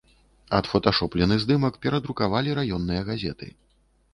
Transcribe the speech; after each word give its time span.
Адфоташоплены 0.59 1.37
здымак 1.45 1.77
перадрукавалі 1.83 2.57
раённыя 2.61 3.01
газеты. 3.11 3.47